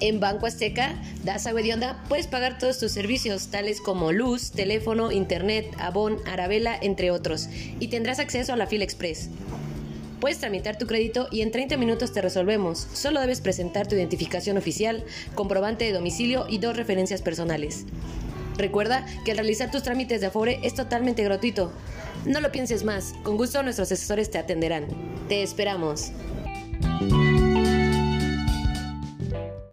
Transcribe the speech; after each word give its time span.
En 0.00 0.20
Banco 0.20 0.46
Azteca, 0.46 0.94
das 1.24 1.46
agua 1.46 1.60
onda, 1.74 2.02
puedes 2.08 2.28
pagar 2.28 2.58
todos 2.58 2.78
tus 2.78 2.92
servicios, 2.92 3.48
tales 3.48 3.80
como 3.80 4.12
luz, 4.12 4.52
teléfono, 4.52 5.10
internet, 5.10 5.66
abón, 5.78 6.18
arabela, 6.24 6.78
entre 6.80 7.10
otros, 7.10 7.48
y 7.80 7.88
tendrás 7.88 8.20
acceso 8.20 8.52
a 8.52 8.56
la 8.56 8.68
fila 8.68 8.84
express. 8.84 9.28
Puedes 10.20 10.38
tramitar 10.38 10.78
tu 10.78 10.86
crédito 10.86 11.28
y 11.30 11.42
en 11.42 11.50
30 11.50 11.76
minutos 11.76 12.12
te 12.12 12.22
resolvemos. 12.22 12.86
Solo 12.92 13.20
debes 13.20 13.40
presentar 13.40 13.86
tu 13.86 13.96
identificación 13.96 14.56
oficial, 14.56 15.04
comprobante 15.34 15.84
de 15.84 15.92
domicilio 15.92 16.46
y 16.48 16.58
dos 16.58 16.76
referencias 16.76 17.22
personales. 17.22 17.84
Recuerda 18.56 19.06
que 19.24 19.32
al 19.32 19.38
realizar 19.38 19.70
tus 19.70 19.84
trámites 19.84 20.20
de 20.20 20.28
Afore 20.28 20.60
es 20.62 20.74
totalmente 20.74 21.22
gratuito. 21.22 21.72
No 22.24 22.40
lo 22.40 22.50
pienses 22.50 22.82
más, 22.84 23.14
con 23.22 23.36
gusto 23.36 23.62
nuestros 23.62 23.90
asesores 23.92 24.30
te 24.30 24.38
atenderán. 24.38 24.86
Te 25.28 25.42
esperamos. 25.42 26.12